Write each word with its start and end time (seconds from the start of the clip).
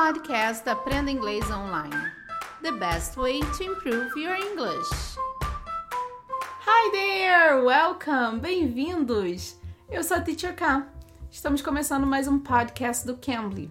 podcast 0.00 0.66
Aprenda 0.66 1.10
Inglês 1.10 1.44
Online. 1.50 1.94
The 2.62 2.72
best 2.72 3.18
way 3.18 3.40
to 3.40 3.64
improve 3.64 4.18
your 4.18 4.34
English. 4.34 4.88
Hi 6.64 6.90
there! 6.90 7.62
Welcome! 7.62 8.40
Bem-vindos! 8.40 9.56
Eu 9.90 10.02
sou 10.02 10.16
a 10.16 10.20
Teacher 10.22 10.56
K. 10.56 10.86
Estamos 11.30 11.60
começando 11.60 12.06
mais 12.06 12.26
um 12.26 12.38
podcast 12.38 13.06
do 13.06 13.18
Cambly. 13.18 13.70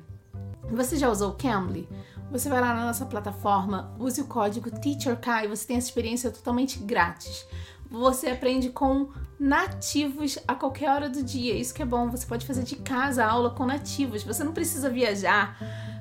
Você 0.72 0.98
já 0.98 1.10
usou 1.10 1.32
o 1.32 1.36
Cambly? 1.36 1.90
Você 2.30 2.48
vai 2.48 2.62
lá 2.62 2.76
na 2.76 2.86
nossa 2.86 3.08
plataforma, 3.08 3.92
use 3.98 4.22
o 4.22 4.28
código 4.28 4.70
TEACHERK 4.70 5.46
e 5.46 5.48
você 5.48 5.66
tem 5.66 5.78
essa 5.78 5.88
experiência 5.88 6.30
totalmente 6.30 6.78
grátis. 6.78 7.44
Você 7.90 8.30
aprende 8.30 8.70
com 8.70 9.10
nativos 9.40 10.38
a 10.48 10.54
qualquer 10.54 10.92
hora 10.92 11.10
do 11.10 11.24
dia. 11.24 11.56
Isso 11.56 11.74
que 11.74 11.82
é 11.82 11.86
bom, 11.86 12.08
você 12.08 12.28
pode 12.28 12.46
fazer 12.46 12.62
de 12.62 12.76
casa 12.76 13.26
aula 13.26 13.50
com 13.50 13.66
nativos. 13.66 14.22
Você 14.22 14.44
não 14.44 14.54
precisa 14.54 14.92
viajar 14.92 15.58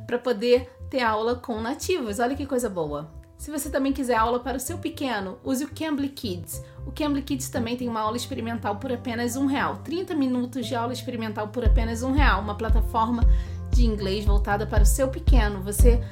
para 0.08 0.18
poder 0.18 0.72
ter 0.88 1.02
aula 1.02 1.34
com 1.34 1.60
nativos. 1.60 2.18
Olha 2.18 2.34
que 2.34 2.46
coisa 2.46 2.70
boa. 2.70 3.10
Se 3.36 3.50
você 3.50 3.68
também 3.68 3.92
quiser 3.92 4.16
aula 4.16 4.40
para 4.40 4.56
o 4.56 4.60
seu 4.60 4.78
pequeno, 4.78 5.38
use 5.44 5.62
o 5.62 5.68
Cambly 5.68 6.08
Kids. 6.08 6.64
O 6.86 6.90
Cambly 6.90 7.20
Kids 7.20 7.50
também 7.50 7.76
tem 7.76 7.90
uma 7.90 8.00
aula 8.00 8.16
experimental 8.16 8.76
por 8.76 8.90
apenas 8.90 9.36
um 9.36 9.44
real. 9.44 9.76
30 9.84 10.14
minutos 10.14 10.66
de 10.66 10.74
aula 10.74 10.94
experimental 10.94 11.48
por 11.48 11.62
apenas 11.62 12.02
um 12.02 12.12
real. 12.12 12.40
Uma 12.40 12.56
plataforma 12.56 13.22
de 13.70 13.84
inglês 13.84 14.24
voltada 14.24 14.66
para 14.66 14.82
o 14.82 14.86
seu 14.86 15.08
pequeno. 15.08 15.60
Você, 15.62 16.02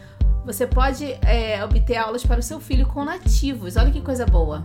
você 0.45 0.67
pode 0.67 1.05
é, 1.27 1.65
obter 1.65 1.97
aulas 1.97 2.25
para 2.25 2.39
o 2.39 2.43
seu 2.43 2.61
filho 2.61 2.87
com 2.87 3.03
nativos. 3.03 3.77
Olha 3.77 3.91
que 3.91 4.03
coisa 4.03 4.27
boa. 4.27 4.63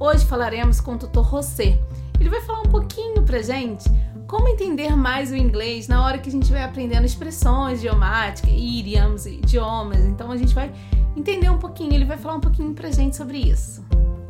Hoje 0.00 0.24
falaremos 0.24 0.80
com 0.80 0.94
o 0.94 0.98
tutor 0.98 1.28
José. 1.30 1.78
Ele 2.18 2.30
vai 2.30 2.40
falar 2.40 2.60
um 2.60 2.70
pouquinho 2.70 3.22
pra 3.24 3.42
gente 3.42 3.84
como 4.30 4.46
entender 4.46 4.94
mais 4.94 5.32
o 5.32 5.36
inglês 5.36 5.88
na 5.88 6.04
hora 6.04 6.16
que 6.16 6.28
a 6.28 6.32
gente 6.32 6.52
vai 6.52 6.62
aprendendo 6.62 7.04
expressões 7.04 7.80
idiomáticas, 7.80 8.48
idioms, 8.52 9.26
idiomas. 9.26 9.98
Então 10.04 10.30
a 10.30 10.36
gente 10.36 10.54
vai 10.54 10.72
entender 11.16 11.50
um 11.50 11.58
pouquinho, 11.58 11.92
ele 11.92 12.04
vai 12.04 12.16
falar 12.16 12.36
um 12.36 12.40
pouquinho 12.40 12.72
pra 12.72 12.92
gente 12.92 13.16
sobre 13.16 13.38
isso. 13.38 13.84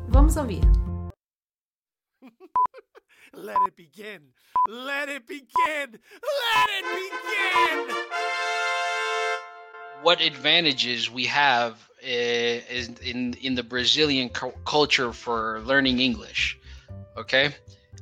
Vamos 0.09 0.37
ouvir. 0.37 0.63
Let 3.35 3.59
it 3.67 3.77
begin. 3.77 4.33
Let 4.67 5.11
it 5.11 5.27
begin. 5.27 6.01
Let 6.23 6.71
it 6.71 6.87
begin. 6.97 7.95
What 10.03 10.23
advantages 10.23 11.11
we 11.11 11.27
have 11.27 11.77
Eh, 12.03 12.63
is 12.71 12.89
in 13.03 13.35
in 13.43 13.55
the 13.55 13.63
Brazilian 13.63 14.31
culture 14.65 15.13
for 15.13 15.61
learning 15.67 16.01
English. 16.01 16.59
Okay, 17.15 17.55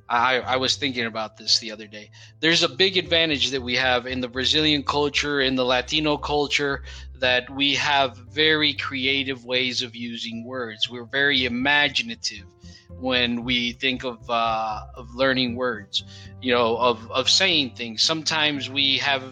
I 0.09 0.41
I 0.41 0.56
was 0.56 0.77
thinking 0.77 1.06
about 1.06 1.37
this 1.37 1.59
the 1.59 1.70
other 1.70 1.87
day. 1.87 2.11
There's 2.41 2.62
a 2.62 2.69
big 2.69 2.97
advantage 2.97 3.51
that 3.51 3.62
we 3.62 3.75
have 3.77 4.06
in 4.06 4.20
the 4.20 4.28
Brazilian 4.28 4.83
culture, 4.83 5.41
in 5.41 5.55
the 5.55 5.64
Latino 5.64 6.17
culture, 6.17 6.83
that 7.19 7.48
we 7.51 7.75
have 7.75 8.17
very 8.17 8.73
creative 8.75 9.45
ways 9.45 9.83
of 9.83 9.95
using 9.95 10.45
words. 10.45 10.89
We're 10.89 11.05
very 11.05 11.45
imaginative 11.45 12.47
when 13.01 13.45
we 13.45 13.73
think 13.73 14.05
of 14.05 14.19
uh, 14.31 14.81
of 14.95 15.14
learning 15.14 15.56
words. 15.56 16.05
You 16.41 16.55
know, 16.55 16.77
of 16.77 17.11
of 17.11 17.29
saying 17.29 17.75
things. 17.75 18.03
Sometimes 18.03 18.70
we 18.70 18.98
have 18.98 19.23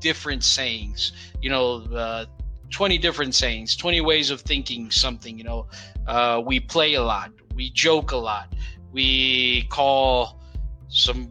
different 0.00 0.44
sayings. 0.44 1.12
You 1.40 1.50
know, 1.50 1.84
uh, 1.94 2.26
20 2.70 2.98
different 2.98 3.34
sayings 3.34 3.74
20 3.76 4.02
ways 4.02 4.30
of 4.30 4.42
thinking 4.42 4.90
something 4.90 5.38
you 5.38 5.44
know 5.44 5.66
uh, 6.06 6.38
we 6.44 6.60
play 6.60 6.94
a 6.94 7.02
lot 7.02 7.30
we 7.54 7.70
joke 7.70 8.12
a 8.12 8.16
lot 8.16 8.52
we 8.92 9.62
call 9.70 10.40
some 10.88 11.30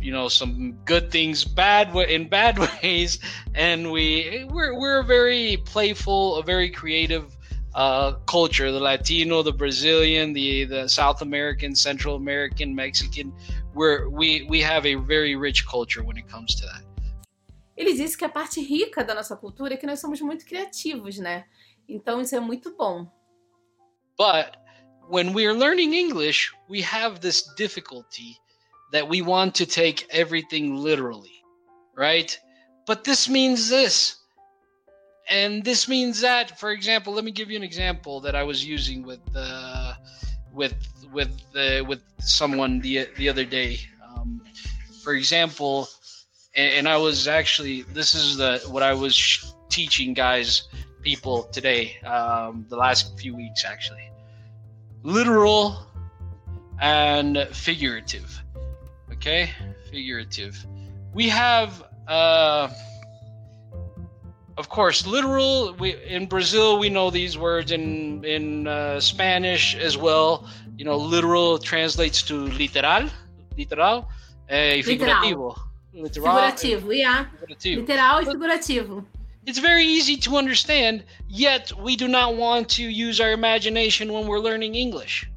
you 0.00 0.12
know 0.12 0.28
some 0.28 0.72
good 0.84 1.10
things 1.10 1.44
bad 1.44 1.94
in 2.08 2.28
bad 2.28 2.58
ways 2.82 3.18
and 3.54 3.90
we 3.90 4.46
we're, 4.50 4.78
we're 4.78 5.00
a 5.00 5.04
very 5.04 5.56
playful 5.64 6.36
a 6.36 6.42
very 6.42 6.70
creative 6.70 7.36
uh, 7.74 8.12
culture 8.26 8.70
the 8.70 8.80
latino 8.80 9.42
the 9.42 9.52
brazilian 9.52 10.32
the 10.32 10.64
the 10.64 10.88
south 10.88 11.22
american 11.22 11.74
central 11.74 12.16
american 12.16 12.74
mexican 12.74 13.32
we're 13.74 14.08
we 14.08 14.46
we 14.48 14.60
have 14.60 14.86
a 14.86 14.94
very 14.94 15.34
rich 15.36 15.66
culture 15.66 16.02
when 16.02 16.16
it 16.16 16.28
comes 16.28 16.54
to 16.54 16.62
that 16.66 16.82
Ele 17.76 17.92
disse 17.92 18.16
que 18.16 18.24
a 18.24 18.28
parte 18.28 18.58
rica 18.58 19.04
da 19.04 19.14
nossa 19.14 19.36
cultura 19.36 19.74
é 19.74 19.76
que 19.76 19.86
nós 19.86 20.00
somos 20.00 20.18
muito 20.22 20.46
criativos, 20.46 21.18
né? 21.18 21.44
Então 21.86 22.22
isso 22.22 22.34
é 22.34 22.40
muito 22.40 22.74
bom. 22.74 23.06
But 24.16 24.56
when 25.08 25.32
we 25.32 25.46
are 25.46 25.54
learning 25.54 25.94
English, 25.94 26.52
we 26.68 26.82
have 26.82 27.20
this 27.20 27.42
difficulty 27.56 28.38
that 28.92 29.08
we 29.08 29.22
want 29.22 29.54
to 29.56 29.66
take 29.66 30.06
everything 30.10 30.76
literally, 30.76 31.42
right? 31.96 32.38
But 32.86 33.04
this 33.04 33.28
means 33.28 33.68
this. 33.68 34.16
And 35.28 35.64
this 35.64 35.88
means 35.88 36.20
that, 36.20 36.58
for 36.58 36.70
example, 36.70 37.12
let 37.12 37.24
me 37.24 37.32
give 37.32 37.50
you 37.50 37.56
an 37.56 37.64
example 37.64 38.20
that 38.20 38.36
I 38.36 38.44
was 38.44 38.64
using 38.64 39.02
with 39.02 39.20
uh, 39.34 39.94
with 40.52 40.76
with 41.12 41.32
uh, 41.56 41.84
with 41.84 42.00
someone 42.20 42.78
the 42.78 43.08
the 43.16 43.28
other 43.28 43.44
day. 43.44 43.80
Um, 44.06 44.40
for 45.02 45.14
example, 45.14 45.88
and, 46.54 46.72
and 46.74 46.88
I 46.88 46.96
was 46.96 47.26
actually 47.26 47.82
this 47.82 48.14
is 48.14 48.36
the 48.36 48.62
what 48.68 48.84
I 48.84 48.94
was 48.94 49.52
teaching 49.68 50.14
guys 50.14 50.68
people 51.02 51.44
today 51.44 51.98
um, 52.02 52.66
the 52.68 52.76
last 52.76 53.18
few 53.18 53.34
weeks 53.34 53.64
actually 53.64 54.10
literal 55.02 55.86
and 56.80 57.46
figurative 57.52 58.42
okay 59.12 59.50
figurative 59.90 60.66
we 61.14 61.28
have 61.28 61.84
uh 62.08 62.68
of 64.58 64.68
course 64.68 65.06
literal 65.06 65.74
we 65.78 65.94
in 66.04 66.26
brazil 66.26 66.78
we 66.78 66.88
know 66.88 67.10
these 67.10 67.38
words 67.38 67.72
in 67.72 68.24
in 68.24 68.66
uh, 68.66 69.00
spanish 69.00 69.74
as 69.76 69.96
well 69.96 70.46
you 70.76 70.84
know 70.84 70.96
literal 70.96 71.58
translates 71.58 72.22
to 72.22 72.46
literal 72.48 73.08
literal 73.56 74.08
eh, 74.48 74.82
figurativo 74.82 75.56
Literal, 75.96 76.26
Figurativo, 76.26 76.92
yeah. 76.92 77.26
Figurativo. 77.40 77.76
Literal 77.80 78.20
e 78.20 78.26
figurativo. 78.26 79.06
It's 79.46 79.60
very 79.60 79.84
easy 79.84 80.16
to 80.18 80.36
understand, 80.36 81.04
yet 81.28 81.72
we 81.80 81.96
do 81.96 82.08
not 82.08 82.34
want 82.34 82.68
to 82.76 82.82
use 82.82 83.20
our 83.20 83.32
imagination 83.32 84.12
when 84.12 84.26
we're 84.26 84.40
learning 84.40 84.74
English. 84.74 85.30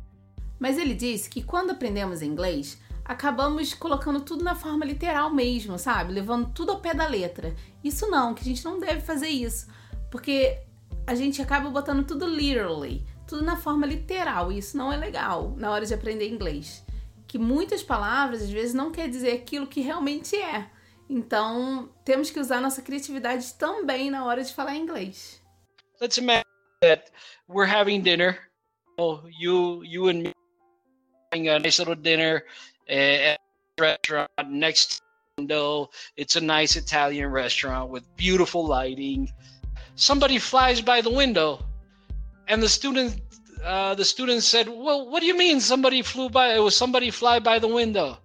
Mas 0.59 0.77
ele 0.77 0.95
disse 0.95 1.29
que 1.29 1.43
quando 1.43 1.71
aprendemos 1.71 2.23
inglês, 2.23 2.79
acabamos 3.05 3.73
colocando 3.75 4.21
tudo 4.21 4.43
na 4.43 4.55
forma 4.55 4.83
literal 4.83 5.29
mesmo, 5.31 5.77
sabe? 5.77 6.11
Levando 6.11 6.51
tudo 6.53 6.71
ao 6.71 6.79
pé 6.79 6.93
da 6.93 7.07
letra. 7.07 7.53
Isso 7.83 8.09
não, 8.09 8.33
que 8.33 8.41
a 8.41 8.45
gente 8.45 8.65
não 8.65 8.79
deve 8.79 9.01
fazer 9.01 9.29
isso, 9.29 9.67
porque 10.09 10.57
a 11.05 11.13
gente 11.13 11.39
acaba 11.39 11.69
botando 11.69 12.03
tudo 12.03 12.25
literally, 12.25 13.05
tudo 13.27 13.43
na 13.43 13.57
forma 13.57 13.85
literal, 13.85 14.51
e 14.51 14.57
isso 14.57 14.75
não 14.75 14.91
é 14.91 14.97
legal 14.97 15.53
na 15.55 15.69
hora 15.69 15.85
de 15.85 15.93
aprender 15.93 16.27
inglês 16.27 16.83
que 17.29 17.37
muitas 17.37 17.83
palavras 17.83 18.41
às 18.41 18.49
vezes 18.49 18.73
não 18.73 18.91
quer 18.91 19.07
dizer 19.07 19.31
aquilo 19.33 19.67
que 19.67 19.81
realmente 19.81 20.35
é. 20.35 20.67
Então, 21.09 21.89
temos 22.05 22.29
que 22.29 22.39
usar 22.39 22.61
nossa 22.61 22.83
criatividade 22.83 23.53
também 23.55 24.11
na 24.11 24.23
hora 24.23 24.43
de 24.43 24.53
falar 24.53 24.75
inglês. 24.75 25.41
Let's 25.99 26.17
imagine 26.17 26.45
that 26.81 27.11
we're 27.47 27.69
having 27.69 28.01
dinner. 28.01 28.37
Oh, 28.97 29.21
you 29.27 29.83
you 29.83 30.07
and 30.09 30.21
me 30.21 30.33
having 31.31 31.49
a 31.49 31.57
nice 31.57 31.79
little 31.79 31.95
dinner 31.95 32.43
at 32.87 33.39
a 33.77 33.81
restaurant 33.81 34.29
next 34.49 35.01
to 35.37 35.89
It's 36.15 36.35
a 36.35 36.41
nice 36.41 36.75
Italian 36.75 37.31
restaurant 37.31 37.89
with 37.89 38.03
beautiful 38.15 38.67
lighting. 38.67 39.31
Somebody 39.95 40.37
flies 40.37 40.81
by 40.81 41.01
the 41.01 41.09
window 41.09 41.65
and 42.47 42.61
the 42.61 42.69
student 42.69 43.21
uh, 43.63 43.95
the 43.95 44.05
students 44.05 44.47
said, 44.47 44.69
"Well, 44.69 45.09
what 45.09 45.21
do 45.21 45.25
you 45.25 45.35
mean 45.35 45.59
somebody 45.59 46.01
flew 46.01 46.29
by? 46.29 46.55
It 46.55 46.59
was 46.59 46.75
somebody 46.75 47.11
fly 47.11 47.39
by 47.39 47.59
the 47.59 47.67
window. 47.67 48.17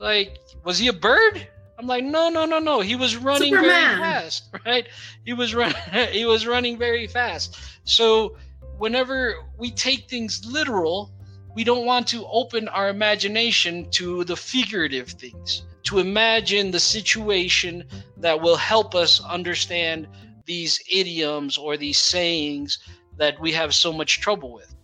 Like, 0.00 0.38
was 0.64 0.78
he 0.78 0.88
a 0.88 0.92
bird?" 0.92 1.48
I'm 1.78 1.86
like, 1.86 2.04
"No, 2.04 2.28
no, 2.28 2.44
no, 2.44 2.58
no. 2.58 2.80
He 2.80 2.96
was 2.96 3.16
running 3.16 3.52
Superman. 3.52 3.98
very 3.98 4.00
fast, 4.00 4.44
right? 4.66 4.88
He 5.24 5.32
was 5.32 5.54
running. 5.54 5.76
he 6.12 6.24
was 6.24 6.46
running 6.46 6.78
very 6.78 7.06
fast. 7.06 7.58
So, 7.84 8.36
whenever 8.78 9.36
we 9.58 9.70
take 9.70 10.08
things 10.08 10.44
literal, 10.44 11.10
we 11.54 11.64
don't 11.64 11.86
want 11.86 12.06
to 12.08 12.26
open 12.26 12.68
our 12.68 12.88
imagination 12.88 13.88
to 13.90 14.24
the 14.24 14.36
figurative 14.36 15.08
things, 15.10 15.62
to 15.84 15.98
imagine 15.98 16.70
the 16.70 16.80
situation 16.80 17.84
that 18.16 18.40
will 18.40 18.56
help 18.56 18.94
us 18.94 19.20
understand 19.24 20.08
these 20.46 20.82
idioms 20.90 21.56
or 21.56 21.76
these 21.76 21.98
sayings 21.98 22.78
that 23.16 23.38
we 23.40 23.52
have 23.52 23.74
so 23.74 23.92
much 23.92 24.20
trouble 24.20 24.52
with. 24.52 24.74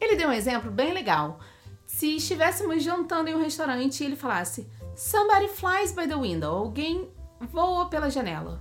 Ele 0.00 0.16
deu 0.16 0.28
um 0.28 0.32
exemplo 0.32 0.70
bem 0.70 0.92
legal. 0.92 1.38
Se 1.86 2.16
estivéssemos 2.16 2.82
jantando 2.82 3.30
em 3.30 3.34
um 3.34 3.42
restaurante 3.42 4.00
e 4.00 4.06
ele 4.06 4.16
falasse 4.16 4.68
Somebody 4.98 5.46
flies 5.46 5.92
by 5.92 6.08
the 6.08 6.16
window. 6.16 6.52
Alguém 6.52 7.08
voa 7.52 7.86
pela 7.86 8.10
janela. 8.10 8.60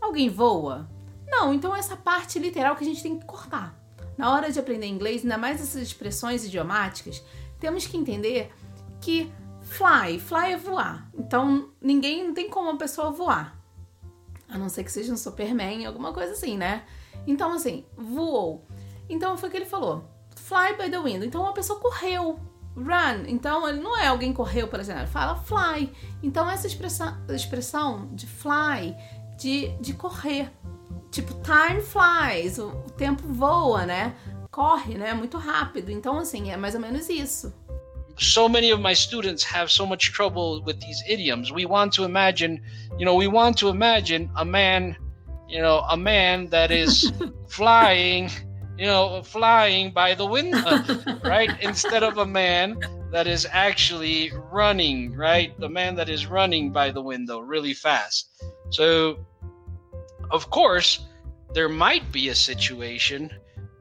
Alguém 0.00 0.28
voa? 0.28 0.90
Não, 1.28 1.54
então 1.54 1.76
essa 1.76 1.96
parte 1.96 2.40
literal 2.40 2.74
que 2.74 2.82
a 2.82 2.86
gente 2.86 3.00
tem 3.00 3.16
que 3.16 3.24
cortar. 3.24 3.80
Na 4.18 4.34
hora 4.34 4.50
de 4.50 4.58
aprender 4.58 4.88
inglês, 4.88 5.22
ainda 5.22 5.38
mais 5.38 5.60
essas 5.60 5.80
expressões 5.80 6.44
idiomáticas, 6.44 7.22
temos 7.60 7.86
que 7.86 7.96
entender 7.96 8.52
que 9.00 9.32
fly, 9.60 10.18
fly 10.18 10.54
é 10.54 10.56
voar. 10.56 11.08
Então 11.16 11.70
ninguém 11.80 12.26
não 12.26 12.34
tem 12.34 12.50
como 12.50 12.68
uma 12.68 12.78
pessoa 12.78 13.12
voar. 13.12 13.56
A 14.48 14.58
não 14.58 14.68
ser 14.68 14.82
que 14.82 14.90
seja 14.90 15.12
um 15.12 15.16
Superman, 15.16 15.86
alguma 15.86 16.12
coisa 16.12 16.32
assim, 16.32 16.56
né? 16.56 16.84
Então, 17.28 17.52
assim, 17.52 17.86
voou. 17.96 18.66
Então 19.08 19.36
foi 19.36 19.48
o 19.48 19.52
que 19.52 19.58
ele 19.58 19.66
falou: 19.66 20.04
fly 20.34 20.72
by 20.76 20.90
the 20.90 20.98
window. 20.98 21.28
Então 21.28 21.42
uma 21.42 21.54
pessoa 21.54 21.78
correu. 21.78 22.40
Run. 22.76 23.24
Então 23.26 23.68
ele 23.68 23.80
não 23.80 23.98
é 23.98 24.06
alguém 24.06 24.32
correu, 24.32 24.68
por 24.68 24.78
exemplo, 24.78 25.02
ele 25.02 25.10
fala 25.10 25.36
fly. 25.36 25.92
Então 26.22 26.48
essa 26.48 26.66
expressão, 26.66 27.16
expressão 27.30 28.08
de 28.12 28.26
fly, 28.26 28.94
de, 29.38 29.68
de 29.80 29.94
correr. 29.94 30.50
Tipo, 31.10 31.34
time 31.42 31.80
flies, 31.80 32.58
o, 32.58 32.68
o 32.68 32.90
tempo 32.90 33.22
voa, 33.32 33.86
né? 33.86 34.14
Corre, 34.50 34.98
né? 34.98 35.14
Muito 35.14 35.38
rápido. 35.38 35.90
Então, 35.90 36.18
assim, 36.18 36.50
é 36.50 36.56
mais 36.56 36.74
ou 36.74 36.80
menos 36.80 37.08
isso. 37.08 37.52
so 38.18 38.48
many 38.48 38.70
of 38.70 38.80
my 38.80 38.94
students 38.94 39.44
have 39.44 39.70
so 39.70 39.86
much 39.86 40.12
trouble 40.12 40.62
with 40.62 40.80
these 40.80 41.02
idioms. 41.08 41.52
We 41.52 41.66
want 41.66 41.92
to 41.94 42.04
imagine, 42.04 42.62
you 42.98 43.04
know, 43.04 43.14
we 43.14 43.26
want 43.26 43.58
to 43.58 43.68
imagine 43.68 44.30
a 44.36 44.44
man, 44.44 44.96
you 45.48 45.60
know, 45.60 45.84
a 45.88 45.96
man 45.96 46.48
that 46.48 46.70
is 46.70 47.12
flying, 47.48 48.30
you 48.78 48.86
know, 48.86 49.22
flying 49.22 49.90
by 49.90 50.14
the 50.14 50.26
window, 50.26 50.82
right? 51.24 51.50
Instead 51.60 52.02
of 52.02 52.18
a 52.18 52.26
man 52.26 52.78
that 53.12 53.26
is 53.26 53.46
actually 53.50 54.32
running, 54.52 55.14
right? 55.14 55.58
The 55.58 55.68
man 55.68 55.94
that 55.96 56.08
is 56.08 56.26
running 56.26 56.72
by 56.72 56.90
the 56.90 57.02
window 57.02 57.38
really 57.38 57.74
fast. 57.74 58.30
So, 58.70 59.26
of 60.30 60.50
course, 60.50 61.06
there 61.54 61.68
might 61.68 62.10
be 62.12 62.28
a 62.28 62.34
situation 62.34 63.30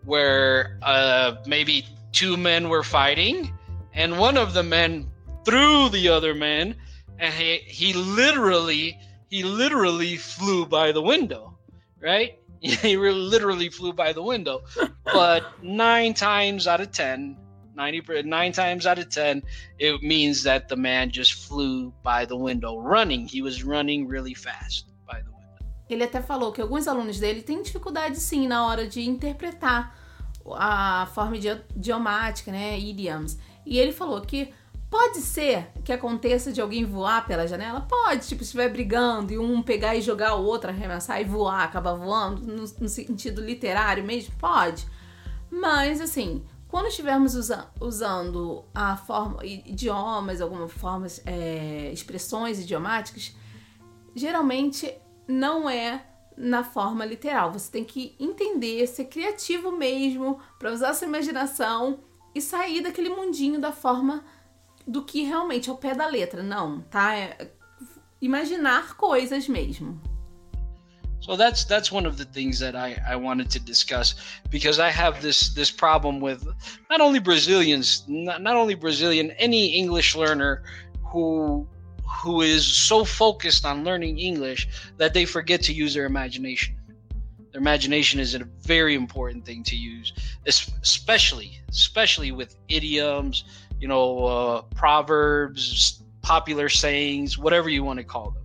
where 0.05 0.77
uh, 0.81 1.35
maybe 1.45 1.85
two 2.11 2.37
men 2.37 2.69
were 2.69 2.83
fighting 2.83 3.51
and 3.93 4.17
one 4.17 4.37
of 4.37 4.53
the 4.53 4.63
men 4.63 5.09
threw 5.43 5.89
the 5.89 6.07
other 6.07 6.33
man 6.33 6.75
and 7.19 7.33
he, 7.33 7.57
he 7.65 7.93
literally 7.93 8.97
he 9.29 9.43
literally 9.43 10.15
flew 10.15 10.65
by 10.65 10.91
the 10.91 11.01
window 11.01 11.57
right 11.99 12.39
he 12.81 12.97
literally 12.97 13.69
flew 13.69 13.93
by 13.93 14.13
the 14.13 14.21
window. 14.23 14.63
But 15.03 15.43
nine 15.63 16.13
times 16.13 16.67
out 16.67 16.81
of 16.81 16.91
ten 16.91 17.37
90 17.75 18.23
nine 18.23 18.51
times 18.51 18.85
out 18.85 18.97
of 18.97 19.09
ten 19.09 19.43
it 19.77 20.01
means 20.01 20.43
that 20.43 20.67
the 20.67 20.75
man 20.75 21.11
just 21.11 21.33
flew 21.47 21.93
by 22.03 22.25
the 22.25 22.35
window 22.35 22.79
running. 22.79 23.27
He 23.27 23.41
was 23.41 23.63
running 23.63 24.07
really 24.07 24.33
fast 24.33 24.87
by 25.05 25.21
the 25.21 25.31
window. 25.31 25.65
Ele 25.89 26.03
até 26.03 26.21
falou 26.21 26.51
que 26.51 26.61
alguns 26.61 26.87
alunos 26.87 27.19
dele 27.19 27.41
têm 27.41 27.61
dificuldade 27.61 28.19
sim 28.19 28.47
na 28.47 28.65
hora 28.65 28.87
de 28.87 29.01
interpretar 29.01 29.95
a 30.57 31.07
forma 31.13 31.37
idiomática, 31.37 32.51
né, 32.51 32.79
idioms. 32.79 33.37
E 33.65 33.77
ele 33.77 33.91
falou 33.91 34.21
que 34.21 34.53
pode 34.95 35.19
ser 35.19 35.67
que 35.83 35.91
aconteça 35.91 36.53
de 36.53 36.61
alguém 36.61 36.85
voar 36.85 37.27
pela 37.27 37.45
janela? 37.45 37.81
Pode, 37.81 38.29
tipo, 38.29 38.43
estiver 38.43 38.69
brigando 38.69 39.33
e 39.33 39.37
um 39.37 39.61
pegar 39.61 39.93
e 39.93 40.01
jogar 40.01 40.35
o 40.35 40.45
outro, 40.45 40.69
arremessar 40.69 41.19
e 41.19 41.25
voar, 41.25 41.65
acabar 41.65 41.95
voando, 41.95 42.41
no, 42.41 42.63
no 42.63 42.87
sentido 42.87 43.41
literário 43.41 44.05
mesmo? 44.05 44.33
Pode. 44.39 44.87
Mas, 45.51 45.99
assim, 45.99 46.45
quando 46.69 46.87
estivermos 46.87 47.35
usa 47.35 47.67
usando 47.77 48.63
a 48.73 48.95
forma, 48.95 49.45
idiomas, 49.45 50.39
algumas 50.39 50.71
formas, 50.71 51.21
é, 51.25 51.91
expressões 51.91 52.61
idiomáticas, 52.61 53.35
geralmente 54.15 54.93
não 55.27 55.69
é 55.69 56.05
na 56.37 56.63
forma 56.63 57.03
literal. 57.03 57.51
Você 57.51 57.69
tem 57.69 57.83
que 57.83 58.15
entender, 58.17 58.87
ser 58.87 59.05
criativo 59.05 59.73
mesmo, 59.73 60.39
para 60.57 60.71
usar 60.71 60.93
sua 60.93 61.05
imaginação 61.05 61.99
e 62.33 62.39
sair 62.39 62.79
daquele 62.79 63.09
mundinho 63.09 63.59
da 63.59 63.73
forma 63.73 64.23
do 64.87 65.03
que 65.03 65.23
realmente 65.23 65.69
é 65.69 65.73
o 65.73 65.77
pé 65.77 65.93
da 65.93 66.07
letra. 66.07 66.43
Não, 66.43 66.81
tá? 66.81 67.15
É 67.15 67.51
imaginar 68.21 68.95
coisas 68.95 69.47
mesmo. 69.47 70.01
So 71.21 71.35
that's 71.35 71.65
that's 71.65 71.91
one 71.91 72.05
of 72.05 72.17
the 72.17 72.25
things 72.25 72.59
that 72.59 72.75
I, 72.75 73.01
I 73.07 73.15
wanted 73.15 73.49
to 73.51 73.59
discuss 73.59 74.15
because 74.51 74.79
I 74.79 74.89
have 74.91 75.21
this 75.21 75.49
this 75.55 75.71
problem 75.71 76.21
with 76.21 76.45
not 76.89 77.01
only 77.01 77.19
Brazilians, 77.19 78.03
not, 78.07 78.41
not 78.41 78.55
only 78.55 78.75
Brazilian, 78.75 79.31
any 79.39 79.75
English 79.75 80.15
learner 80.15 80.61
who 81.03 81.67
who 82.21 82.41
is 82.41 82.65
so 82.65 83.03
focused 83.03 83.65
on 83.65 83.83
learning 83.83 84.19
English 84.19 84.67
that 84.97 85.13
they 85.13 85.25
forget 85.25 85.63
to 85.63 85.73
use 85.73 85.95
their 85.95 86.05
imagination. 86.05 86.75
Their 87.51 87.61
imagination 87.61 88.19
is 88.19 88.35
a 88.35 88.43
very 88.61 88.93
important 88.93 89.45
thing 89.45 89.63
to 89.63 89.75
use, 89.75 90.13
especially 90.45 91.59
especially 91.69 92.31
with 92.31 92.55
idioms, 92.67 93.45
you 93.79 93.87
know, 93.87 94.25
uh, 94.25 94.61
proverbs, 94.75 96.03
popular 96.21 96.69
sayings, 96.69 97.37
whatever 97.37 97.69
you 97.69 97.83
want 97.83 97.99
to 97.99 98.05
call 98.05 98.31
them. 98.31 98.43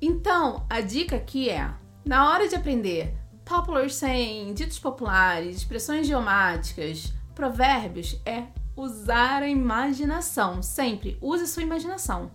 Então, 0.00 0.66
a 0.68 0.80
dica 0.80 1.16
aqui 1.16 1.48
é, 1.48 1.72
na 2.04 2.30
hora 2.30 2.48
de 2.48 2.54
aprender 2.54 3.14
popular 3.44 3.88
saying, 3.88 4.54
ditos 4.54 4.78
populares, 4.78 5.56
expressões 5.56 6.06
idiomáticas, 6.06 7.12
provérbios, 7.34 8.20
é 8.26 8.44
usar 8.76 9.42
a 9.42 9.48
imaginação. 9.48 10.62
Sempre 10.62 11.16
use 11.20 11.44
a 11.44 11.46
sua 11.46 11.62
imaginação, 11.62 12.30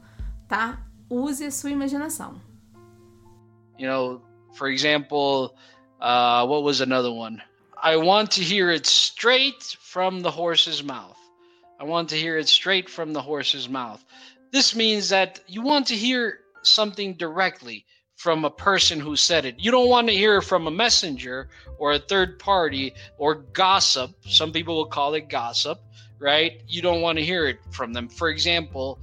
tá? 0.48 0.86
Use 1.10 1.44
a 1.44 1.52
sua 1.52 1.70
imaginação. 1.70 2.36
You 3.78 3.88
know, 3.88 4.22
for 4.54 4.70
example, 4.70 5.54
Uh, 6.02 6.48
what 6.48 6.64
was 6.64 6.82
another 6.82 7.12
one? 7.12 7.42
I 7.82 7.96
want 7.96 8.32
to 8.32 8.42
hear 8.42 8.72
it 8.72 8.88
straight 8.88 9.78
from 9.80 10.22
the 10.22 10.32
horse's 10.32 10.84
mouth. 10.84 11.18
I 11.82 11.84
want 11.84 12.10
to 12.10 12.16
hear 12.16 12.38
it 12.38 12.48
straight 12.48 12.88
from 12.88 13.12
the 13.12 13.24
horse's 13.24 13.68
mouth. 13.68 14.06
This 14.52 14.76
means 14.76 15.10
that 15.10 15.40
you 15.48 15.64
want 15.64 15.88
to 15.88 15.96
hear 15.96 16.42
something 16.62 17.16
directly 17.16 17.88
from 18.18 18.46
a 18.46 18.52
person 18.52 19.00
who 19.00 19.16
said 19.16 19.46
it. 19.46 19.56
You 19.58 19.72
don't 19.72 19.90
want 19.90 20.08
to 20.08 20.14
hear 20.14 20.44
from 20.44 20.68
a 20.68 20.72
messenger 20.72 21.50
or 21.80 21.94
a 21.94 22.00
third 22.00 22.38
party 22.38 22.94
or 23.18 23.34
gossip. 23.34 24.12
Some 24.28 24.52
people 24.52 24.76
will 24.76 24.86
call 24.86 25.16
it 25.16 25.28
gossip, 25.28 25.80
right? 26.20 26.62
You 26.68 26.84
don't 26.84 27.02
want 27.02 27.18
to 27.18 27.26
hear 27.26 27.48
it 27.48 27.58
from 27.72 27.94
them. 27.94 28.10
For 28.10 28.30
example, 28.30 29.00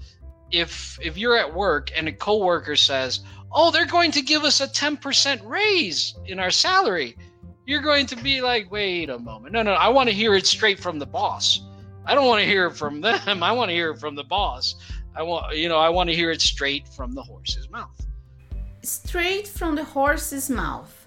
if 0.53 1.01
if 1.03 1.19
you're 1.19 1.37
at 1.37 1.53
work 1.53 1.91
and 1.97 2.07
a 2.07 2.13
coworker 2.13 2.77
says, 2.77 3.25
oh, 3.51 3.73
they're 3.73 3.87
going 3.87 4.13
to 4.13 4.23
give 4.23 4.45
us 4.45 4.61
a 4.61 4.69
10% 4.69 5.45
raise 5.45 6.15
in 6.27 6.39
our 6.39 6.53
salary. 6.53 7.17
You're 7.67 7.83
going 7.83 8.07
to 8.07 8.17
be 8.17 8.41
like, 8.41 8.71
wait 8.71 9.11
a 9.11 9.19
moment. 9.19 9.53
No, 9.53 9.65
no, 9.65 9.73
I 9.73 9.89
want 9.89 10.09
to 10.11 10.15
hear 10.15 10.37
it 10.37 10.47
straight 10.47 10.79
from 10.79 11.01
the 11.01 11.07
boss. 11.07 11.61
I 12.09 12.15
don't 12.15 12.27
want 12.27 12.41
to 12.41 12.47
hear 12.47 12.71
from 12.71 13.03
them. 13.03 13.43
I 13.43 13.53
want 13.53 13.69
to 13.69 13.75
hear 13.75 13.95
from 13.95 14.15
the 14.15 14.25
boss. 14.25 14.77
I 15.15 15.23
want, 15.23 15.55
you 15.55 15.69
know, 15.69 15.79
I 15.79 15.91
want 15.91 16.09
to 16.09 16.17
hear 16.17 16.31
it 16.31 16.41
straight 16.41 16.89
from 16.89 17.15
the 17.15 17.23
horse's 17.23 17.69
mouth. 17.69 18.01
Straight 18.83 19.47
from 19.47 19.75
the 19.75 19.85
horse's 19.85 20.49
mouth. 20.49 21.07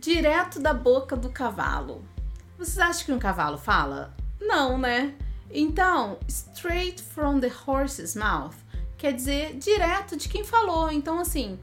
Direto 0.00 0.60
da 0.60 0.74
boca 0.74 1.16
do 1.16 1.30
cavalo. 1.30 2.04
Vocês 2.58 2.78
acham 2.78 3.06
que 3.06 3.12
um 3.12 3.18
cavalo 3.18 3.56
fala? 3.56 4.14
Não, 4.38 4.76
né? 4.76 5.14
Então, 5.50 6.18
straight 6.28 7.00
from 7.00 7.40
the 7.40 7.50
horse's 7.66 8.14
mouth 8.14 8.56
quer 8.98 9.14
dizer 9.14 9.54
direto 9.56 10.14
de 10.14 10.28
quem 10.28 10.44
falou. 10.44 10.90
Então, 10.90 11.18
assim, 11.18 11.58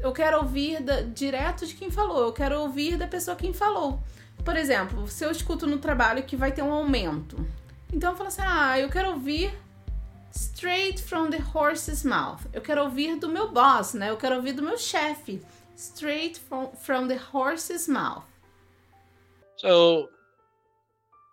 eu 0.00 0.12
quero 0.12 0.38
ouvir 0.38 0.82
da, 0.82 1.02
direto 1.02 1.66
de 1.66 1.74
quem 1.74 1.90
falou, 1.90 2.22
eu 2.22 2.32
quero 2.32 2.58
ouvir 2.58 2.96
da 2.96 3.06
pessoa 3.06 3.36
quem 3.36 3.52
falou. 3.52 4.00
Por 4.44 4.56
exemplo, 4.56 5.06
se 5.08 5.24
eu 5.24 5.30
escuto 5.30 5.66
no 5.66 5.78
trabalho 5.78 6.22
que 6.22 6.36
vai 6.36 6.52
ter 6.52 6.62
um 6.62 6.72
aumento, 6.72 7.36
então 7.92 8.10
eu 8.10 8.16
falo 8.16 8.28
assim: 8.28 8.42
ah, 8.44 8.78
eu 8.78 8.88
quero 8.88 9.10
ouvir 9.10 9.52
straight 10.34 11.00
from 11.02 11.30
the 11.30 11.38
horse's 11.38 12.04
mouth. 12.04 12.40
Eu 12.52 12.60
quero 12.60 12.82
ouvir 12.82 13.16
do 13.18 13.28
meu 13.28 13.50
boss, 13.50 13.94
né? 13.94 14.10
Eu 14.10 14.16
quero 14.16 14.36
ouvir 14.36 14.52
do 14.52 14.62
meu 14.62 14.76
chefe. 14.78 15.40
Straight 15.76 16.40
from, 16.40 16.72
from 16.76 17.08
the 17.08 17.18
horse's 17.32 17.88
mouth. 17.88 18.24
So 19.56 20.08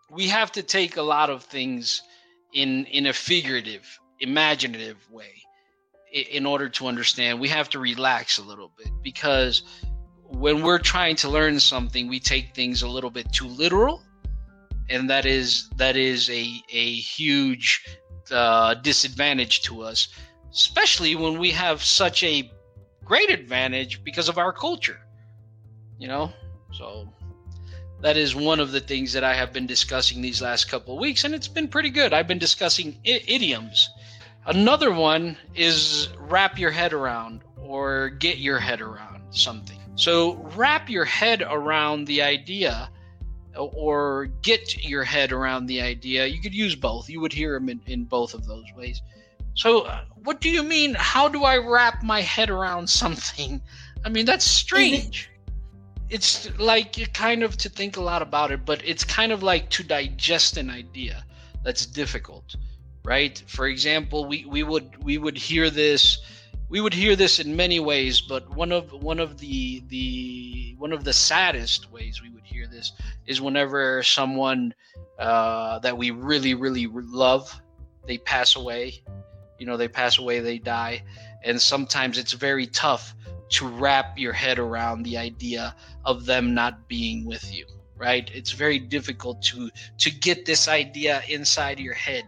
we 0.10 0.28
have 0.28 0.52
to 0.52 0.64
take 0.64 0.98
a 0.98 1.02
lot 1.02 1.30
of 1.30 1.44
things 1.44 2.02
in 2.54 2.86
in 2.86 3.08
a 3.08 3.14
figurative 3.14 4.00
imaginative 4.20 4.98
way 5.12 5.44
in 6.12 6.46
order 6.46 6.70
to 6.70 6.88
understand 6.88 7.40
we 7.40 7.50
have 7.50 7.68
to 7.70 7.80
relax 7.80 8.38
a 8.38 8.44
little 8.44 8.72
bit 8.78 8.90
because 9.02 9.64
when 10.30 10.62
we're 10.62 10.80
trying 10.80 11.16
to 11.16 11.28
learn 11.28 11.60
something 11.60 12.08
we 12.08 12.20
take 12.20 12.54
things 12.54 12.84
a 12.84 12.88
little 12.88 13.10
bit 13.10 13.32
too 13.34 13.48
literal 13.48 14.02
and 14.90 15.10
that 15.10 15.26
is 15.26 15.70
that 15.76 15.96
is 15.96 16.30
a 16.30 16.62
a 16.72 16.96
huge 16.96 17.86
uh, 18.32 18.74
disadvantage 18.76 19.62
to 19.62 19.82
us 19.82 20.08
especially 20.52 21.16
when 21.16 21.40
we 21.40 21.52
have 21.52 21.84
such 21.84 22.24
a 22.24 22.50
great 23.04 23.30
advantage 23.30 24.04
because 24.04 24.30
of 24.30 24.38
our 24.38 24.54
culture 24.54 25.00
you 26.04 26.08
know? 26.08 26.34
So 26.74 27.08
that 28.02 28.18
is 28.18 28.36
one 28.36 28.60
of 28.60 28.74
the 28.74 28.82
things 28.82 29.14
that 29.14 29.24
i 29.24 29.34
have 29.34 29.54
been 29.54 29.66
discussing 29.66 30.22
these 30.22 30.42
last 30.42 30.70
couple 30.70 30.96
of 30.96 31.00
weeks 31.00 31.24
and 31.24 31.34
it's 31.34 31.48
been 31.48 31.70
pretty 31.70 31.90
good. 31.90 32.14
I've 32.14 32.28
been 32.28 32.40
discussing 32.40 33.00
I- 33.06 33.24
idioms. 33.28 33.90
Another 34.46 34.92
one 34.92 35.38
is 35.56 36.10
wrap 36.18 36.60
your 36.60 36.72
head 36.72 36.92
around 36.92 37.44
or 37.58 38.10
get 38.10 38.40
your 38.40 38.60
head 38.60 38.82
around 38.82 39.22
something. 39.34 39.80
So, 39.96 40.34
wrap 40.56 40.90
your 40.90 41.06
head 41.06 41.44
around 41.44 42.06
the 42.08 42.22
idea 42.22 42.90
or 43.56 44.26
get 44.42 44.84
your 44.84 45.04
head 45.04 45.32
around 45.32 45.66
the 45.66 45.82
idea. 45.82 46.26
You 46.26 46.42
could 46.42 46.54
use 46.54 46.76
both. 46.76 47.10
You 47.10 47.22
would 47.22 47.34
hear 47.34 47.54
them 47.54 47.70
in, 47.70 47.82
in 47.86 48.06
both 48.06 48.34
of 48.34 48.46
those 48.46 48.66
ways. 48.76 49.02
So, 49.56 49.82
uh, 49.82 50.04
what 50.24 50.42
do 50.42 50.50
you 50.50 50.64
mean? 50.64 50.96
How 50.98 51.28
do 51.28 51.44
I 51.44 51.58
wrap 51.58 52.04
my 52.04 52.22
head 52.22 52.50
around 52.50 52.90
something? 53.02 53.62
I 54.06 54.10
mean, 54.10 54.26
that's 54.26 54.46
strange. 54.46 55.30
It's 56.10 56.58
like 56.60 56.98
you 56.98 57.08
kind 57.08 57.44
of 57.44 57.58
to 57.58 57.70
think 57.70 57.98
a 57.98 58.02
lot 58.02 58.22
about 58.22 58.52
it, 58.52 58.66
but 58.66 58.82
it's 58.86 59.04
kind 59.04 59.32
of 59.32 59.42
like 59.42 59.70
to 59.72 59.84
digest 59.84 60.58
an 60.58 60.70
idea 60.70 61.26
that's 61.64 61.86
difficult, 61.86 62.56
right? 63.04 63.42
For 63.48 63.68
example, 63.68 64.26
we, 64.26 64.46
we 64.46 64.64
would 64.64 65.04
we 65.04 65.18
would 65.18 65.38
hear 65.38 65.70
this 65.70 66.20
we 66.74 66.82
would 66.82 66.94
hear 66.96 67.16
this 67.16 67.40
in 67.40 67.56
many 67.56 67.80
ways, 67.80 68.20
but 68.20 68.50
one 68.56 68.72
of 68.72 68.92
one 68.94 69.20
of 69.20 69.38
the 69.38 69.84
the 69.90 70.76
one 70.80 70.92
of 70.92 71.04
the 71.04 71.14
saddest 71.14 71.92
ways 71.92 72.20
we 72.20 72.32
would 72.32 72.44
hear 72.44 72.66
this 72.66 72.94
is 73.28 73.40
whenever 73.40 74.02
someone 74.02 74.74
uh, 75.20 75.78
that 75.80 75.96
we 75.96 76.10
really 76.10 76.56
really 76.56 76.88
love 76.88 77.62
they 78.08 78.18
pass 78.18 78.56
away. 78.56 79.04
You 79.60 79.68
know, 79.68 79.78
they 79.78 79.88
pass 79.88 80.18
away, 80.18 80.40
they 80.40 80.58
die, 80.58 81.04
and 81.44 81.62
sometimes 81.62 82.18
it's 82.18 82.34
very 82.34 82.66
tough 82.66 83.14
to 83.50 83.68
wrap 83.68 84.18
your 84.18 84.34
head 84.34 84.58
around 84.58 85.04
the 85.04 85.16
idea 85.16 85.76
of 86.06 86.26
them 86.26 86.56
not 86.56 86.88
being 86.88 87.24
with 87.24 87.54
you 87.54 87.68
right? 87.96 88.30
It's 88.34 88.52
very 88.52 88.80
difficult 88.80 89.44
to 89.44 89.70
to 90.00 90.10
get 90.10 90.46
this 90.46 90.68
idea 90.68 91.22
inside 91.30 91.80
your 91.80 91.94
head. 91.94 92.24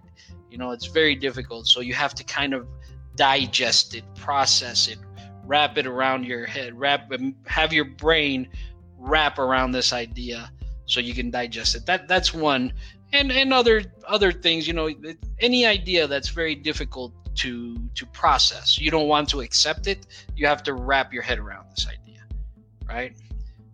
You 0.51 0.59
know 0.59 0.69
it's 0.69 0.85
very 0.85 1.15
difficult. 1.15 1.65
So 1.67 1.79
you 1.81 1.95
have 1.95 2.13
to 2.13 2.23
kind 2.23 2.53
of 2.53 2.67
digest 3.15 3.95
it 3.95 4.03
process 4.15 4.87
it 4.87 4.97
wrap 5.45 5.77
it 5.77 5.85
around 5.85 6.25
your 6.25 6.45
head 6.45 6.77
wrap 6.77 7.11
have 7.45 7.71
your 7.71 7.85
brain 7.85 8.47
wrap 8.97 9.37
around 9.39 9.71
this 9.71 9.93
idea 9.93 10.51
so 10.85 10.99
you 10.99 11.13
can 11.13 11.29
digest 11.29 11.75
it 11.75 11.85
that 11.85 12.07
that's 12.07 12.33
one 12.33 12.71
and 13.13 13.31
and 13.31 13.53
other 13.53 13.83
other 14.07 14.31
things 14.31 14.67
you 14.67 14.73
know 14.73 14.89
any 15.39 15.65
idea 15.65 16.07
that's 16.07 16.29
very 16.29 16.55
difficult 16.55 17.13
to 17.35 17.77
to 17.95 18.05
process. 18.07 18.79
You 18.79 18.91
don't 18.91 19.07
want 19.07 19.29
to 19.29 19.41
accept 19.41 19.87
it. 19.87 20.07
You 20.35 20.47
have 20.47 20.63
to 20.63 20.73
wrap 20.73 21.13
your 21.13 21.21
head 21.21 21.39
around 21.39 21.67
this 21.71 21.87
idea, 21.87 22.23
right? 22.87 23.15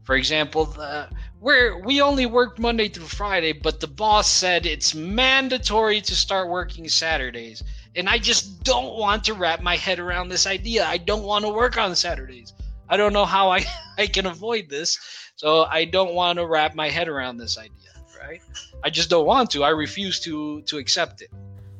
For 0.04 0.16
example, 0.16 0.66
the, 0.66 1.08
where 1.40 1.78
we 1.78 2.02
only 2.02 2.26
work 2.26 2.60
Monday 2.60 2.90
through 2.90 3.06
Friday, 3.06 3.54
but 3.54 3.80
the 3.80 3.88
boss 3.88 4.28
said 4.28 4.66
it's 4.66 4.94
mandatory 4.96 6.02
to 6.02 6.16
start 6.16 6.50
working 6.50 6.90
Saturdays. 6.90 7.64
And 7.96 8.08
I 8.08 8.18
just 8.18 8.64
don't 8.64 8.98
want 8.98 9.24
to 9.26 9.34
wrap 9.34 9.62
my 9.62 9.76
head 9.76 10.00
around 10.00 10.30
this 10.30 10.48
idea. 10.48 10.86
I 10.86 10.98
don't 10.98 11.24
want 11.24 11.46
to 11.46 11.52
work 11.52 11.78
on 11.78 11.96
Saturdays. 11.96 12.54
I 12.90 12.98
don't 12.98 13.14
know 13.14 13.26
how 13.26 13.50
I, 13.50 13.66
I 13.98 14.08
can 14.08 14.26
avoid 14.26 14.70
this. 14.70 14.98
So 15.36 15.64
I 15.64 15.86
don't 15.86 16.14
want 16.14 16.38
to 16.40 16.46
wrap 16.46 16.76
my 16.76 16.90
head 16.90 17.08
around 17.08 17.38
this 17.38 17.58
idea, 17.58 17.92
right? 18.22 18.42
I 18.84 18.90
just 18.90 19.10
don't 19.10 19.26
want 19.26 19.50
to. 19.52 19.64
I 19.64 19.70
refuse 19.70 20.20
to 20.22 20.62
to 20.64 20.78
accept 20.78 21.22
it. 21.22 21.32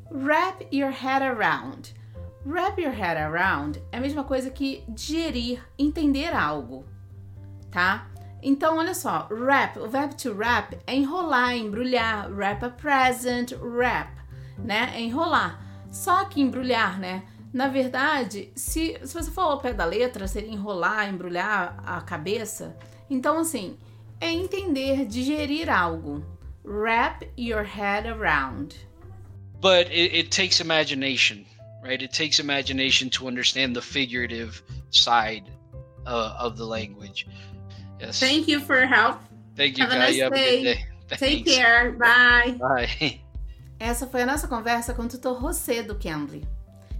Wrap 0.10 0.64
your 0.72 0.92
head 0.92 1.22
around. 1.22 1.92
Wrap 2.44 2.80
your 2.80 2.92
head 2.92 3.18
around 3.18 3.80
é 3.92 3.98
a 3.98 4.02
mesma 4.02 4.24
coisa 4.24 4.50
que 4.50 4.84
digerir, 4.90 5.64
entender 5.78 6.34
algo, 6.34 6.86
tá? 7.70 8.08
Então, 8.42 8.78
olha 8.80 8.96
só, 8.96 9.28
wrap, 9.30 9.78
o 9.78 9.88
verbo 9.88 10.16
to 10.16 10.34
wrap 10.34 10.76
é 10.88 10.96
enrolar, 10.96 11.56
embrulhar, 11.56 12.32
wrap 12.32 12.64
a 12.64 12.70
present, 12.70 13.52
wrap, 13.62 14.10
né? 14.58 14.92
É 14.96 15.02
enrolar. 15.02 15.62
Só 15.92 16.26
que 16.26 16.42
embrulhar, 16.42 17.00
né? 17.00 17.24
Na 17.54 17.68
verdade, 17.68 18.50
se, 18.56 18.98
se 19.04 19.14
você 19.14 19.30
for 19.30 19.42
ao 19.42 19.60
pé 19.60 19.74
da 19.74 19.84
letra, 19.84 20.28
seria 20.28 20.50
enrolar, 20.50 21.10
embrulhar 21.10 21.76
a 21.86 22.00
cabeça. 22.02 22.78
Então, 23.10 23.38
assim, 23.40 23.78
é 24.20 24.32
entender, 24.32 25.06
digerir 25.06 25.70
algo. 25.70 26.26
Wrap 26.64 27.28
your 27.38 27.64
head 27.64 28.08
around. 28.08 28.76
but 29.60 29.88
it, 29.92 30.14
it 30.14 30.32
takes 30.32 30.60
imagination, 30.60 31.46
right? 31.84 32.02
It 32.02 32.12
takes 32.14 32.40
imagination 32.40 33.10
to 33.12 33.28
understand 33.28 33.76
the 33.76 33.82
figurative 33.82 34.62
side 34.90 35.44
uh, 36.08 36.36
of 36.40 36.58
the 36.58 36.66
language. 36.66 37.28
Yes. 38.00 38.20
Thank 38.20 38.48
you 38.48 38.60
for 38.60 38.76
your 38.80 38.88
help. 38.88 39.22
Thank 39.56 39.78
you, 39.78 39.86
Have 39.86 40.00
Nice 40.00 40.20
Have 40.20 40.34
day. 40.34 40.64
day. 40.64 40.86
Take 41.10 41.46
care. 41.46 41.92
Bye. 41.92 42.58
Bye. 42.60 43.20
Essa 43.82 44.06
foi 44.06 44.22
a 44.22 44.28
nossa 44.28 44.48
conversa 44.48 44.94
com 44.94 45.02
o 45.02 45.08
tutor 45.08 45.42
José 45.42 45.82
do 45.82 45.96
Cambly. 45.96 46.48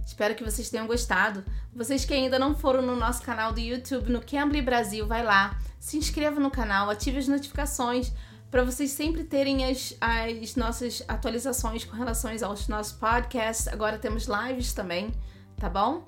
Espero 0.04 0.34
que 0.34 0.42
vocês 0.42 0.68
tenham 0.68 0.84
gostado. 0.84 1.44
Vocês 1.72 2.04
que 2.04 2.12
ainda 2.12 2.40
não 2.40 2.56
foram 2.56 2.82
no 2.82 2.96
nosso 2.96 3.22
canal 3.22 3.52
do 3.52 3.60
YouTube, 3.60 4.10
no 4.10 4.20
Cambly 4.20 4.60
Brasil, 4.60 5.06
vai 5.06 5.22
lá, 5.22 5.56
se 5.78 5.96
inscreva 5.96 6.40
no 6.40 6.50
canal, 6.50 6.90
ative 6.90 7.18
as 7.18 7.28
notificações 7.28 8.12
para 8.50 8.64
vocês 8.64 8.90
sempre 8.90 9.22
terem 9.22 9.64
as, 9.64 9.96
as 10.00 10.56
nossas 10.56 11.04
atualizações 11.06 11.84
com 11.84 11.94
relação 11.94 12.32
aos 12.42 12.66
nossos 12.66 12.92
podcasts. 12.94 13.68
Agora 13.68 13.96
temos 13.96 14.26
lives 14.26 14.72
também, 14.72 15.12
tá 15.58 15.70
bom? 15.70 16.04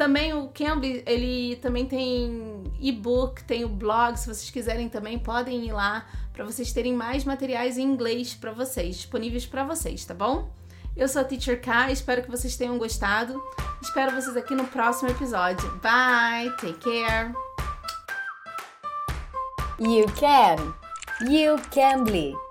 Também 0.00 0.32
o 0.32 0.48
Cambly, 0.48 1.02
ele 1.06 1.56
também 1.56 1.84
tem 1.84 2.64
e-book, 2.80 3.44
tem 3.44 3.66
o 3.66 3.68
blog, 3.68 4.16
se 4.16 4.26
vocês 4.26 4.48
quiserem 4.48 4.88
também 4.88 5.18
podem 5.18 5.66
ir 5.66 5.72
lá 5.72 6.06
para 6.32 6.42
vocês 6.42 6.72
terem 6.72 6.94
mais 6.94 7.22
materiais 7.22 7.76
em 7.76 7.82
inglês 7.82 8.32
para 8.32 8.50
vocês, 8.50 8.96
disponíveis 8.96 9.44
para 9.44 9.62
vocês, 9.62 10.02
tá 10.06 10.14
bom? 10.14 10.50
Eu 10.96 11.06
sou 11.06 11.20
a 11.20 11.24
Teacher 11.26 11.60
K, 11.60 11.92
espero 11.92 12.22
que 12.22 12.30
vocês 12.30 12.56
tenham 12.56 12.78
gostado. 12.78 13.42
Espero 13.82 14.12
vocês 14.12 14.38
aqui 14.38 14.54
no 14.54 14.66
próximo 14.68 15.10
episódio. 15.10 15.70
Bye, 15.82 16.50
take 16.56 16.80
care. 16.80 17.34
You 19.78 20.06
can. 20.18 20.74
You 21.30 21.58
can. 21.70 22.49